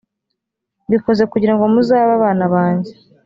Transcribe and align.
mbikoze 0.87 1.23
kugira 1.31 1.53
ngo 1.55 1.63
muzabe 1.73 2.11
abana 2.17 2.45
banjye 2.53 2.93